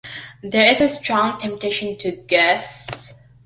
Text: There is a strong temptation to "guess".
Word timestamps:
There 0.41 0.65
is 0.65 0.81
a 0.81 0.89
strong 0.89 1.37
temptation 1.37 1.95
to 1.99 2.11
"guess". 2.13 3.13